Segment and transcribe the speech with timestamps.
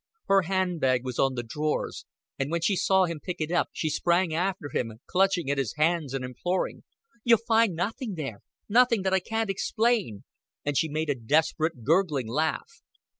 [0.25, 2.07] Her handbag was on the drawers;
[2.39, 5.75] and when she saw him pick it up she sprang after him, clutching at his
[5.75, 6.81] hands and imploring.
[7.23, 8.39] "You'll find nothing there.
[8.67, 10.23] Nothing that I can't explain;"
[10.65, 12.81] and she made a desperate gurgling laugh.